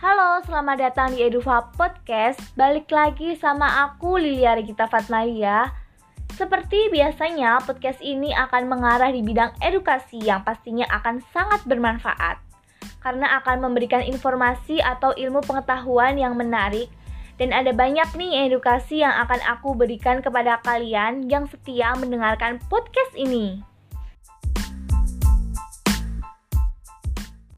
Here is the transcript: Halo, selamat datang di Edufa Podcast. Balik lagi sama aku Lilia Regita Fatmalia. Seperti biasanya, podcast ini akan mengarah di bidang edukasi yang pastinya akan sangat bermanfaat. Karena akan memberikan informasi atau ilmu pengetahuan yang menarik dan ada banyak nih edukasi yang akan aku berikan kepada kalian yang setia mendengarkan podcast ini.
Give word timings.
Halo, 0.00 0.40
selamat 0.48 0.80
datang 0.80 1.12
di 1.12 1.20
Edufa 1.20 1.76
Podcast. 1.76 2.40
Balik 2.56 2.88
lagi 2.88 3.36
sama 3.36 3.84
aku 3.84 4.16
Lilia 4.16 4.56
Regita 4.56 4.88
Fatmalia. 4.88 5.76
Seperti 6.40 6.88
biasanya, 6.88 7.60
podcast 7.60 8.00
ini 8.00 8.32
akan 8.32 8.64
mengarah 8.64 9.12
di 9.12 9.20
bidang 9.20 9.52
edukasi 9.60 10.16
yang 10.24 10.40
pastinya 10.40 10.88
akan 10.88 11.20
sangat 11.36 11.60
bermanfaat. 11.68 12.40
Karena 13.04 13.44
akan 13.44 13.60
memberikan 13.60 14.00
informasi 14.00 14.80
atau 14.80 15.12
ilmu 15.12 15.44
pengetahuan 15.44 16.16
yang 16.16 16.32
menarik 16.32 16.88
dan 17.36 17.52
ada 17.52 17.76
banyak 17.76 18.08
nih 18.16 18.48
edukasi 18.48 19.04
yang 19.04 19.12
akan 19.12 19.44
aku 19.52 19.76
berikan 19.76 20.24
kepada 20.24 20.64
kalian 20.64 21.28
yang 21.28 21.44
setia 21.44 21.92
mendengarkan 22.00 22.56
podcast 22.72 23.12
ini. 23.20 23.60